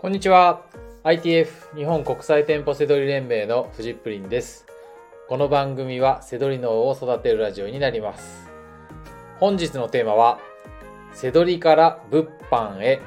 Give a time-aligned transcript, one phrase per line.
[0.00, 0.62] こんにちは。
[1.02, 4.64] ITF 日本国際店舗セドリ連盟のフジップリンです。
[5.28, 8.48] この番組はセドリ脳を育てるラジオになります。
[9.40, 10.38] 本日のテーマは、
[11.14, 13.00] セドリから物販へ、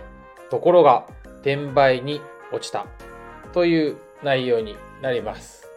[0.49, 1.07] ところが
[1.43, 2.19] 転売に
[2.51, 2.85] 落ちた
[3.53, 5.69] という内容になります。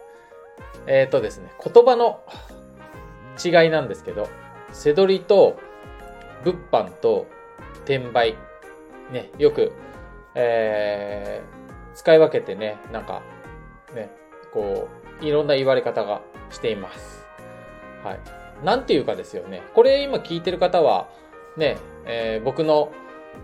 [0.85, 2.25] えっ、ー、とですね、言葉の
[3.41, 4.27] 違いなんですけど、
[4.73, 5.57] セドリと
[6.43, 7.25] 物販と
[7.85, 8.35] 転売、
[9.13, 9.71] ね、よく
[10.35, 13.21] えー、使い分けてね、なんか、
[13.93, 14.09] ね、
[14.53, 14.87] こ
[15.21, 17.25] う、いろんな言われ方がしています。
[18.03, 18.19] はい。
[18.63, 19.63] なんていうかですよね。
[19.73, 21.09] これ今聞いてる方は、
[21.57, 22.91] ね、えー、僕の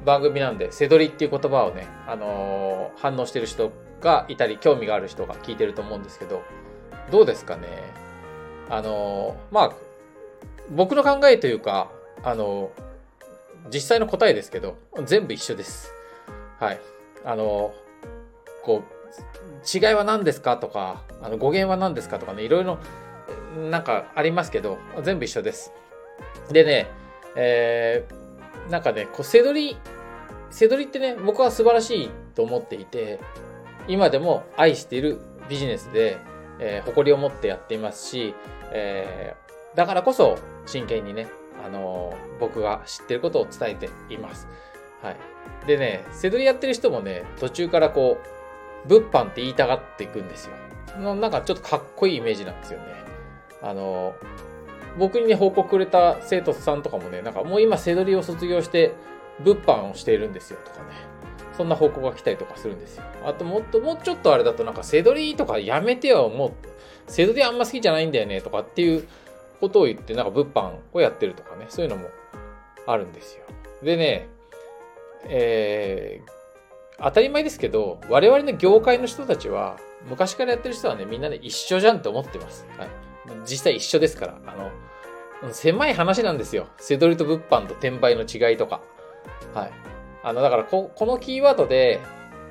[0.05, 6.43] 番組なんで、せどりっていう言葉をね、あのー、反応してる人がいたり、興味がある人が聞いてると思うんですけど、
[7.11, 7.67] どうですかね。
[8.69, 9.71] あのー、まあ、
[10.71, 11.91] 僕の考えというか、
[12.23, 12.71] あの
[13.73, 15.93] 実際の答えですけど、全部一緒です。
[16.61, 16.79] はい。
[17.25, 17.73] あの、
[18.63, 22.77] こう、違いは何ですかとか、あの語源は何ですかとかね、いろいろ、
[23.71, 25.73] なんかありますけど、全部一緒です。
[26.51, 26.87] でね、
[27.35, 29.75] えー、なんかね、こう、せどり、
[30.51, 33.19] せどりってね、僕は素晴らしいと思っていて、
[33.87, 36.19] 今でも愛しているビジネスで、
[36.59, 38.35] えー、誇りを持ってやっていますし、
[38.71, 41.27] えー、だからこそ真剣にね、
[41.65, 44.47] あのー、僕が知ってることを伝えています。
[45.01, 45.17] はい。
[45.67, 48.17] でね、セドリやってる人もね、途中からこ
[48.85, 50.55] う、物販って言いたがっていくんですよ。
[51.15, 52.85] なんかちょっとかっこいいイメージなんですよね。
[53.61, 54.15] あの、
[54.97, 58.93] 僕にね、報告くれた生徒さんとかもね、なんかもう今セドリを卒業して、
[59.39, 61.11] 物販をしているんですよとかね。
[61.55, 63.03] そんな報告が来たりとかするんですよ。
[63.25, 66.51] あともっと、もうちょっとあれだとなんかセドリとかやめてよ、もう、
[67.07, 69.07] セドリあんま好きじゃないんだよねとかっていう
[69.59, 72.09] ことを言って、なんか物販をやってるとかね、そういうのも
[72.85, 73.43] あるんですよ。
[73.83, 74.27] でね、
[75.25, 79.77] えー、当たり前ですけど、我々の業界の人たちは、
[80.07, 82.65] 昔からやってる人はね、みんなね、一緒じゃんって思ってます。
[82.77, 82.89] はい。
[83.45, 84.37] 実際一緒ですから。
[84.45, 84.55] あ
[85.45, 86.67] の、狭い話なんですよ。
[86.77, 88.81] セドリと物販と転売の違いとか。
[89.53, 89.71] はい。
[90.23, 91.99] あの、だからこ、このキーワードで、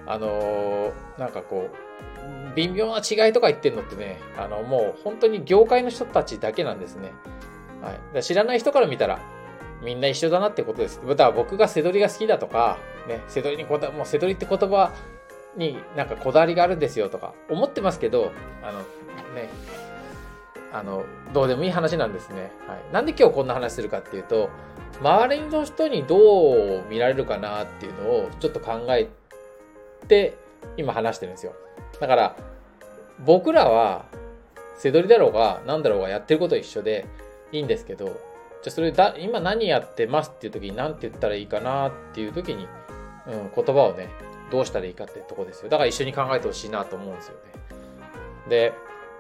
[0.06, 7.12] あのー、なんかこう、微妙な違いとか言ってんのってね、あの、もう本当に業界の人たちだけなんですね。
[7.80, 8.22] はい。
[8.22, 9.20] 知らない人から見たら、
[9.82, 11.00] みんな一緒だなってことです。
[11.06, 14.92] だから僕がセドリが好きだとか、ね、セドリにこだ、もうセドリって言葉
[15.56, 18.32] になんかこだわりがあるんですよとか思ってますけど、
[18.62, 18.80] あの、
[19.34, 19.48] ね、
[20.72, 22.52] あの、どうでもいい話なんですね。
[22.66, 22.92] はい。
[22.92, 24.50] なんで今日こんな話するかっていうと、
[25.00, 29.08] 周りの人にどう見られるかなっていうのをちょっと考え
[30.08, 30.36] て
[30.76, 31.54] 今話してるんですよ。
[32.00, 32.36] だから、
[33.24, 34.04] 僕らは、
[34.76, 37.06] セドリだろうが何だろうがやってること一緒で
[37.52, 38.18] いいんですけど、
[38.62, 42.68] じゃそれだ、今何やってますっていう時に何て言ったらいいかなっていう時に、
[43.26, 44.08] うん、言葉をね、
[44.50, 45.70] どうしたらいいかってとこですよ。
[45.70, 47.40] だから一緒に考えてほしいなと思うんですよね。
[48.48, 48.72] で、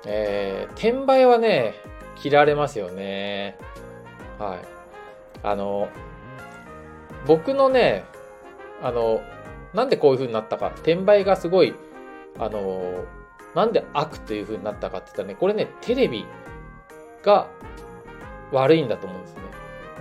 [0.06, 1.74] えー、転売はね、
[2.16, 3.56] 切られますよね。
[4.38, 4.58] はい。
[5.42, 5.88] あの、
[7.26, 8.04] 僕のね、
[8.82, 9.22] あの、
[9.72, 11.74] なんでこういう風になったか、転売がすごい、
[12.38, 13.04] あの、
[13.54, 16.26] なんで悪という風になったかって言ったらね、これね、テレビ
[17.22, 17.48] が
[18.52, 19.40] 悪いんだと思うんですね。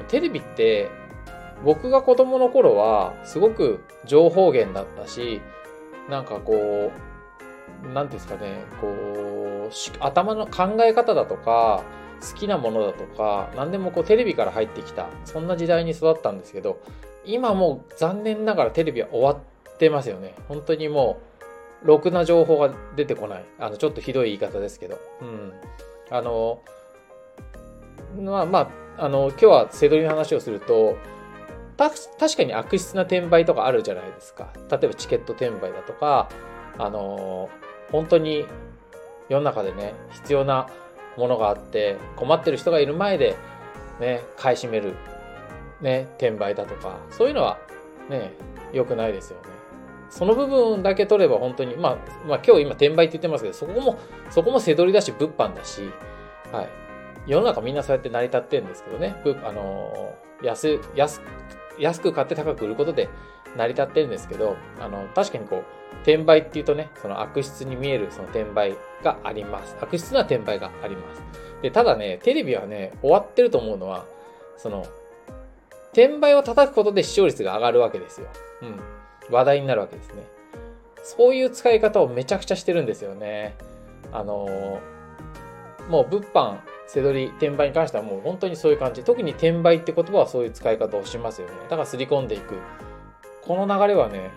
[0.07, 0.89] テレビって
[1.63, 5.41] 僕が子供の頃はすごく情報源だったし、
[6.09, 6.91] なんかこ
[7.85, 11.83] う、なんですかね、こう、頭の考え方だとか、
[12.21, 16.79] 好きなものだとか、何でもこうテレビから入ってきた、そんな時代に育ったんですけど、
[17.25, 20.33] 今もう残念ながらテレビは終わってますよね。
[20.47, 21.19] 本当にも
[21.83, 23.45] う、ろくな情報が出てこない。
[23.59, 24.97] あの、ちょっとひどい言い方ですけど。
[25.21, 25.53] うん。
[26.09, 26.61] あの、
[28.17, 30.97] まあまあ、あの、今日はセドリの話をすると、
[31.77, 34.51] た確かに悪質な転売とかあるじゃないですか。
[34.69, 36.29] 例えばチケット転売だとか、
[36.77, 37.49] あの、
[37.91, 38.45] 本当に
[39.29, 40.67] 世の中でね、必要な
[41.17, 43.35] ものがあって、困ってる人がいる前で、
[43.99, 44.95] ね、買い占める、
[45.81, 47.57] ね、転売だとか、そういうのは
[48.09, 48.33] ね、
[48.73, 49.49] 良くないですよね。
[50.09, 51.97] その部分だけ取れば本当に、まあ、
[52.27, 53.99] まあ今日今転売って言ってますけど、そこも、
[54.29, 55.89] そこもせどりだし、物販だし、
[56.51, 56.88] はい。
[57.29, 59.15] 世の中みんなそうやって成り立ってるんですけどね、
[59.45, 61.21] あの安安
[61.77, 63.07] 安く買って高く売ることで
[63.55, 65.63] 成り立ってるんですけど、あの確かにこう
[66.01, 69.75] 転売っていうとね、その悪質に見えるその転売があります。
[69.79, 71.21] 悪質な転売があります。
[71.61, 74.05] でただね、テレビはね、終わってると思うのは、
[74.57, 74.85] その
[75.91, 78.27] 転売を叩くことで視聴率が上がるわけですよ。
[78.63, 78.79] うん。
[79.29, 80.23] 話題になるわけですね。
[81.03, 83.55] そういう使い方をめちゃくちゃしてるんですよね。
[84.11, 84.79] あの
[85.89, 86.57] もう物販
[86.91, 89.03] せどり、転売に関してはもう本当にそういう感じ。
[89.03, 91.53] 特に転売って言葉はそういう使い方をしますよね。
[91.65, 92.55] だから刷り込んでいく。
[93.43, 94.31] この流れはね、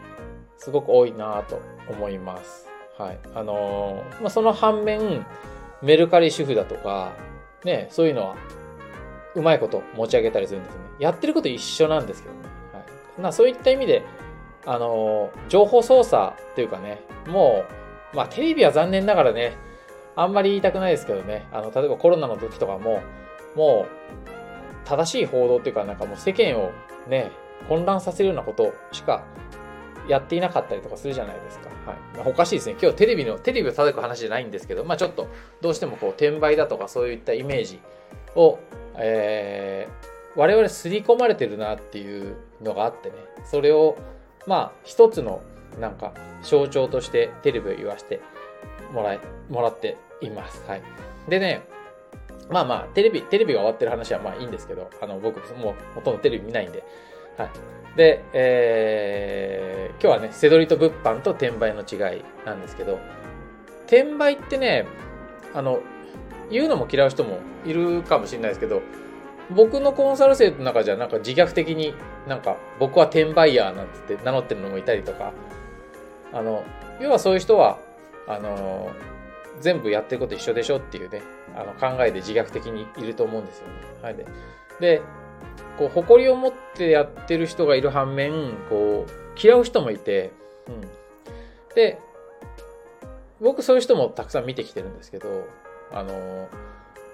[0.59, 2.69] すごく多いなと思います。
[2.99, 3.19] はい。
[3.35, 5.25] あのー、まあ、その反面、
[5.81, 7.13] メルカリ主婦だとか、
[7.65, 8.37] ね、そういうのは、
[9.35, 10.81] うまいこと持ち上げたりするんですね。
[10.99, 12.41] やってること一緒なんですけどね。
[12.75, 13.21] はい。
[13.23, 14.03] まあ、そういった意味で、
[14.67, 17.65] あのー、情報操作っていうかね、も
[18.13, 19.57] う、まあ、テレビは残念ながらね、
[20.17, 23.03] あんまり言いたくないですけどね、あの、例えばコロナの時とかも、
[23.55, 26.73] もう、正しい報道っていうか、なんかもう世間を
[27.09, 27.31] ね、
[27.69, 29.25] 混乱させるようなことしか
[30.09, 31.69] やっていなかったりとかするじゃないですか。
[31.87, 32.29] はい。
[32.29, 32.77] おかしいですね。
[32.81, 35.29] 今日テレビの、テレビを叩く話じゃないんですけど、まあちょっと、
[35.61, 37.81] どうしてもこう、転売だとかそういったイメージ
[38.35, 38.59] を、
[38.97, 43.15] えー、我々刷り込まれてるなっていうのがあってね、
[43.45, 43.97] それを、
[44.47, 45.41] まあ一つの、
[45.79, 46.13] なんか、
[46.43, 48.21] 象徴としてテレビを言わして
[48.93, 50.65] もらえ、もらっています。
[50.69, 50.83] はい。
[51.29, 51.63] でね、
[52.51, 56.85] まあまあ、テレビ、テレビが終わってる話はまあいいんですけど、あの、僕もうほとんどテレビ見ないんで、
[57.37, 57.51] はい。
[57.97, 62.99] で、えー、今日はね、セドリと物販と転売の違いなんですけど、
[63.87, 64.87] 転売ってね、
[65.55, 65.81] あの、
[66.51, 68.83] 言うのも嫌う人もいるかもしれないですけど、
[69.51, 71.95] 僕のコンサル生の中じゃなんか自虐的に
[72.27, 75.33] なんか僕は転売ヤーなんて名乗ってるのもいたりとか、
[76.33, 76.65] あの、
[77.01, 77.79] 要はそういう人は、
[78.27, 78.91] あの、
[79.61, 81.23] 全部やってること一緒でしょっていうね、
[81.55, 83.73] あの考えで自虐的にいると思うんですよね。
[84.03, 84.17] はい。
[84.17, 84.27] で、
[84.81, 85.03] で
[85.79, 90.33] こう、誇りを持ってやってる人がいる反面、こう、嫌う人もいて、
[90.69, 90.81] うん。
[91.75, 91.99] で、
[93.41, 95.47] 僕そういう人もたくさん見てきてるんですけど、
[95.93, 96.49] あの、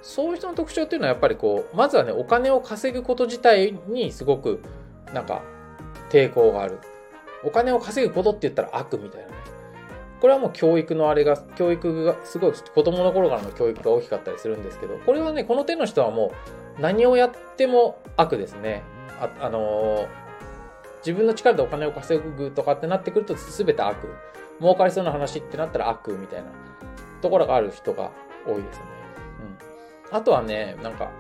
[0.03, 4.61] そういう人の特徴っていうのはやっぱりこう、まずはね、お金を稼ぐこと自体にすごく、
[5.13, 5.43] なんか、
[6.11, 6.79] 抵抗がある。
[7.45, 9.35] お金を稼ぐことって言ったら悪みたいなね。
[10.21, 16.33] これはもう教育のあれが、教育が、すごい子供の頃からの教育が大きかったりするんですけど、これはね、この手の人はも
[16.79, 18.83] う何をやっても悪ですね。
[19.21, 20.09] あ、あのー、
[20.99, 23.97] 自分の力でお金を稼ぐとかってなってくると全て悪。
[24.61, 26.51] 儲かりそうな話ってなったら悪みたいな
[27.23, 28.11] ところがある人が
[28.45, 28.85] 多いですね。
[30.11, 30.17] うん。
[30.17, 31.11] あとはね、なんか、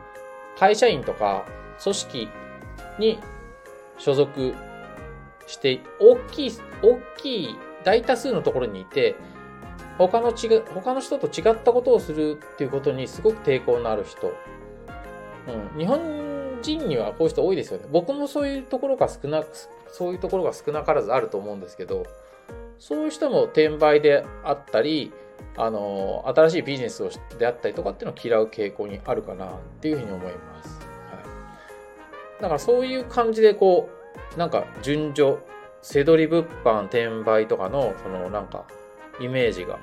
[0.58, 1.44] 会社員とか
[1.80, 2.28] 組織
[2.98, 3.20] に
[3.96, 4.54] 所属
[5.46, 6.52] して、大きい、
[6.82, 9.16] 大きい大多数のところにいて、
[9.98, 14.28] 他の違他の人と違ったことをするっていうことにすごく抵抗のある人。
[15.48, 15.78] うん。
[15.78, 17.86] 日本人にはこういう人多いですよね。
[17.90, 19.42] 僕もそういうところが少な、
[19.90, 22.04] そういうところが少なからずあると思うんですけど、
[22.78, 25.12] そういう人も転売であったり、
[25.56, 30.80] あの、新しいビジネスをであったりとかっていうのを嫌う傾向にあるかなっていうふうに思います。
[31.10, 31.20] は
[32.38, 32.42] い。
[32.42, 33.88] だからそういう感じでこ
[34.36, 35.38] う、なんか順序
[35.82, 38.66] せどり物販転売とかのそのなんか
[39.20, 39.78] イメージが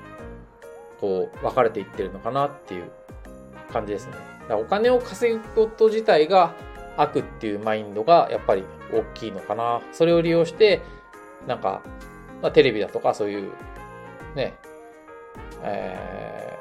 [1.00, 2.90] こう分かれていってるのかなっていう
[3.72, 4.12] 感じですね。
[4.12, 6.54] だからお金を稼ぐこと自体が
[6.96, 9.80] 悪っていうマインドがやっぱり大きいのかな。
[9.92, 10.82] それを利用して
[11.46, 11.82] なんか、
[12.42, 13.52] まあ、テレビだとかそういう
[14.34, 14.54] ね、
[15.62, 16.58] え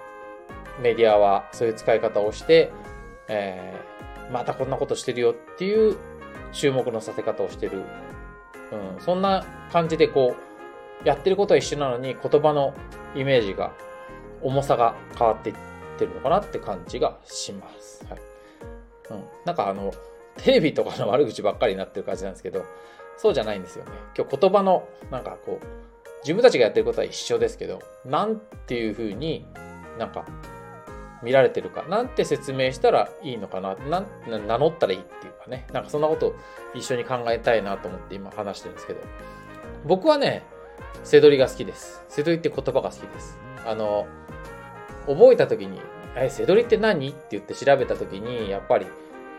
[0.80, 2.72] ー、メディアはそういう使い方をして、
[3.28, 5.98] えー、またこんなことしてるよっていう
[6.52, 7.84] 注目のさせ方をしてる
[8.76, 10.36] うん、そんな感じでこ
[11.04, 12.74] う、やってることは一緒なのに言葉の
[13.16, 13.74] イメージが、
[14.42, 15.56] 重さが変わっていっ
[15.98, 18.06] てるのかなって感じがします。
[18.10, 18.20] はい。
[19.12, 19.24] うん。
[19.46, 19.94] なんかあの、
[20.38, 22.66] テレビとかの悪口ばっかりになってる感じなんですけど、
[23.18, 23.92] そうじゃないんですよね。
[24.18, 25.66] 今日言葉の、なんかこう、
[26.24, 29.46] 自分たちがやってることは一緒ですけど、なんていう風に
[29.98, 30.26] なんか
[31.26, 34.08] 見られてるか、なんて説明したらいいのかな、なん
[34.48, 36.36] 名乗ったらいいっていうかね、なんかそんなこと
[36.76, 39.00] 一緒に考えたいなと思って今話してるんですけど、
[39.86, 40.44] 僕はね、
[41.04, 42.04] せどりが好きです。
[42.10, 43.38] せどりって言葉が好きです。
[43.66, 44.06] あの、
[45.08, 45.82] 覚えた時に、
[46.16, 47.10] え、せどりって何？
[47.10, 48.86] って言って調べた時に、やっぱり、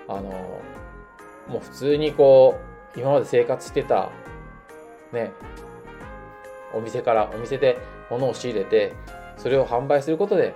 [0.08, 0.60] あの、
[1.48, 2.58] もう普通にこ
[2.96, 4.10] う、今まで生活してた、
[5.12, 5.32] ね、
[6.74, 7.78] お店から、お店で
[8.10, 8.92] 物を仕入れて、
[9.36, 10.54] それを販売することで、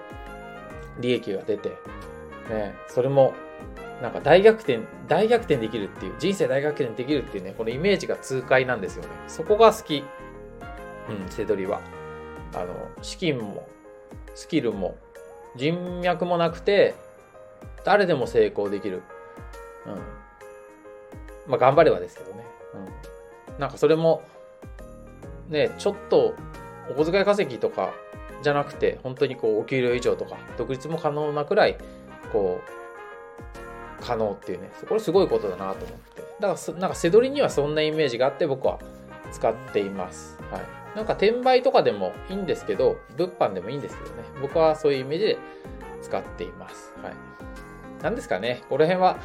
[0.99, 1.70] 利益が出て、
[2.49, 3.35] ね、それも
[4.02, 9.11] なんか大逆転、大逆転できるっていう、人生大逆転できるっていうね、このイメージが痛快なんですよね。
[9.28, 10.04] そこが好き。
[11.09, 11.80] うん、セドリは。
[12.54, 13.68] あの、資金も、
[14.35, 14.97] スキルも、
[15.56, 16.94] 人脈もなくて、
[17.85, 19.02] 誰でも成功できる。
[19.87, 21.50] うん。
[21.50, 22.44] まあ、頑張ればですけどね。
[23.49, 23.59] うん。
[23.59, 24.23] なんかそれも、
[25.50, 26.35] ね、ちょっと、
[26.88, 27.92] お小遣い稼ぎとか
[28.42, 31.78] じゃなくて、本当にこう、お給料以上とか、独立も可能なくらい、
[32.32, 36.23] こう、可能っていうね、これすごいことだなと思って。
[36.40, 38.78] だから、なんか、せどりにはそんなイメージがあって僕は
[39.30, 40.38] 使っています。
[40.50, 40.62] はい。
[40.97, 45.38] なんか、転売とかでもいいんですけど、物販でもいいんですけどね、僕はそういうイメージで
[46.02, 46.94] 使っています。
[47.02, 47.14] はい。
[48.02, 49.18] なんですかね、この辺は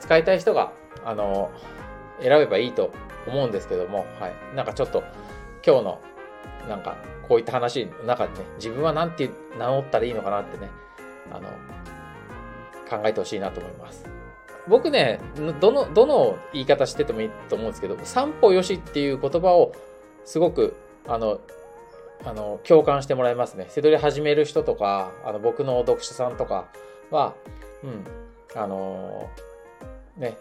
[0.00, 0.72] 使いたい人が、
[1.04, 1.50] あの、
[2.20, 2.92] 選べばいいと
[3.26, 4.56] 思うんですけども、はい。
[4.56, 5.02] なんかちょっと、
[5.66, 6.00] 今日の
[6.68, 6.96] なんか
[7.28, 10.70] こういった話の中でね、自分は何て名乗ったらいいのかなってね、
[11.30, 11.48] あの、
[12.88, 14.04] 考えてほしいなと思います。
[14.66, 15.20] 僕ね、
[15.60, 19.72] どの、どの言い方しててもいいと思うんですけど、散歩よしっていう言葉を
[20.24, 21.40] すごく、あの、
[22.24, 23.66] あの、共感してもらいますね。
[23.68, 26.66] 背取り始める人とか、あの、僕の読者さんとか
[27.10, 27.34] は、
[27.82, 28.04] うん、
[28.54, 29.28] あの
[30.16, 30.36] ね、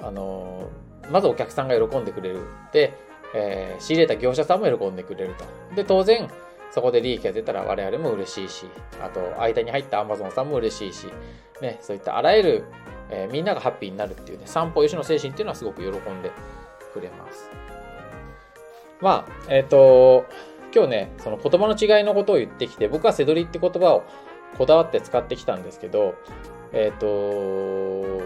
[0.00, 0.68] あの
[1.10, 2.40] まずお客さんが喜んでくれる。
[2.72, 2.92] で、
[3.34, 5.44] えー、仕入れた業者さんも喜んでくれると。
[5.74, 6.28] で、当然、
[6.70, 8.66] そこで利益が出たら我々も嬉しいし、
[9.02, 11.06] あと、間に入った Amazon さんも嬉しいし、
[11.60, 12.64] ね、そういったあらゆる、
[13.10, 16.32] えー、みんながハッピーになるっていうね、散歩よしの精神っていうのはすごく喜んで
[16.92, 17.50] くれます。
[19.00, 20.26] まあ、えっ、ー、と、
[20.74, 24.04] 今日ね、その言葉の違いのことを言ってきて、僕はせどりって言葉を
[24.56, 26.14] こだわって使ってきたんですけど、
[26.72, 28.22] えっ、ー、と、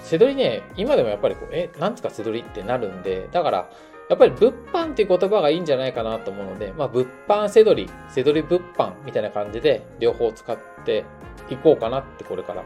[0.00, 3.70] せどりね、今でもやっぱりこう、え、なんつかせどりってなるんで、だから、
[4.08, 11.04] やっぱり物販っていう言葉がいいんじゃないかなと思うので、まあ、物販せどり、せどり物販みたいな感じで両方使って
[11.50, 12.62] いこうかなってこれから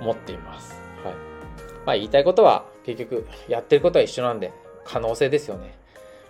[0.00, 0.74] 思っています。
[1.04, 1.14] はい。
[1.86, 4.52] まあ、言いたいことは結局やってることは一緒なんで、
[4.84, 5.78] 可能性ですよね。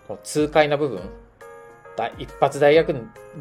[0.07, 1.01] この痛快な部分、
[2.19, 2.95] 一発大逆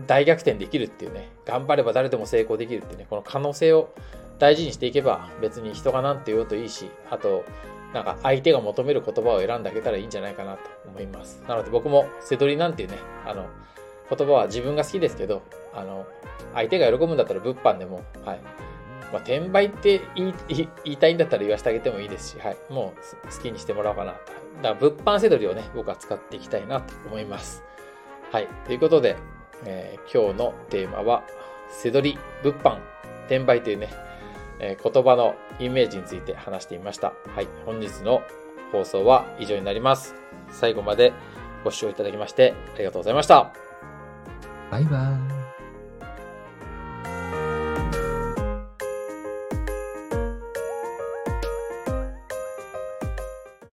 [0.08, 3.94] 大逆転できるっていうね、頑張れば誰でも成功できるっていうね、この可能性を
[4.40, 7.44] 大事にしていけば別に人が何て言おうといいし、あと、
[7.94, 11.44] なんか相手が求める言葉を選んであげたらいいんじゃないかなと思います。
[11.48, 13.46] なので僕もせどりなんていうね、あの、
[14.10, 15.42] 言葉は自分が好きですけど、
[15.74, 16.06] あの、
[16.54, 18.40] 相手が喜ぶんだったら物販でも、はい。
[19.12, 20.34] まあ、転売って言
[20.86, 22.58] い たいんだったら言わせてあげてもいいですし、はい。
[22.70, 22.94] も
[23.26, 24.18] う好きにしてもらおうかなと。
[24.18, 24.34] だか
[24.70, 27.64] ら物販せどりをね、僕は使っていきたいなと思います。
[28.32, 28.48] はい。
[28.66, 29.16] ということで、
[29.66, 31.24] えー、今日のテーマは、
[31.70, 32.78] せどり、物販、
[33.28, 33.90] 転売というね、
[34.60, 37.14] えー、言葉のイメージについて話してみました。
[37.36, 37.48] はい。
[37.66, 38.22] 本日の
[38.72, 40.16] 放送は以上になります。
[40.52, 41.14] 最後まで
[41.64, 43.52] ご視聴いただきましてありがとうございました。
[44.70, 45.23] バイバイ。